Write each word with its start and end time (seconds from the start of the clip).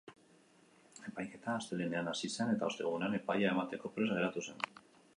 Epaiketa 1.11 1.53
astelehenean 1.57 2.11
asi 2.13 2.33
zen 2.39 2.57
eta 2.57 2.73
ostegunean 2.73 3.21
epaia 3.21 3.55
emateko 3.57 3.97
prest 3.99 4.19
geratu 4.21 4.49
zen. 4.49 4.71